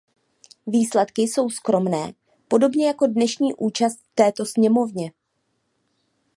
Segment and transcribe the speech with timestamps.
[0.67, 2.13] Výsledky jsou skromné,
[2.47, 5.11] podobně jako dnešní účast v této sněmovně.